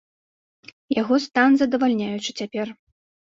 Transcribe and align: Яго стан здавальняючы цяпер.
Яго 1.01 1.19
стан 1.25 1.59
здавальняючы 1.63 2.29
цяпер. 2.39 2.67